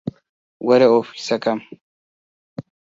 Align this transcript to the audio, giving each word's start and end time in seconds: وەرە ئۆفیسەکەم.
وەرە 0.67 0.87
ئۆفیسەکەم. 0.93 1.59